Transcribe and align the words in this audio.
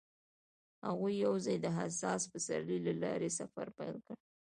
هغوی 0.87 1.13
یوځای 1.25 1.57
د 1.61 1.67
حساس 1.77 2.21
پسرلی 2.31 2.79
له 2.87 2.93
لارې 3.03 3.29
سفر 3.39 3.67
پیل 3.77 3.95
کړ. 4.05 4.15